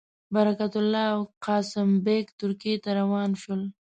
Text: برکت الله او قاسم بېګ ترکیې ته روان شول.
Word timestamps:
برکت 0.33 0.73
الله 0.81 1.05
او 1.15 1.21
قاسم 1.45 1.89
بېګ 2.05 2.25
ترکیې 2.39 2.75
ته 2.83 2.89
روان 2.99 3.31
شول. 3.41 3.61